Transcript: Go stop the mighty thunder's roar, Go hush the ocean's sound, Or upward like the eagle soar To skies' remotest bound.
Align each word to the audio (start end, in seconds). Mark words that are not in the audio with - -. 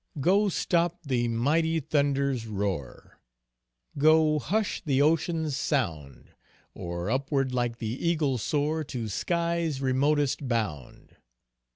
Go 0.19 0.49
stop 0.49 1.03
the 1.03 1.27
mighty 1.27 1.79
thunder's 1.79 2.47
roar, 2.47 3.19
Go 3.99 4.39
hush 4.39 4.81
the 4.83 4.99
ocean's 4.99 5.55
sound, 5.55 6.31
Or 6.73 7.11
upward 7.11 7.53
like 7.53 7.77
the 7.77 8.03
eagle 8.09 8.39
soar 8.39 8.83
To 8.85 9.07
skies' 9.07 9.79
remotest 9.79 10.47
bound. 10.47 11.17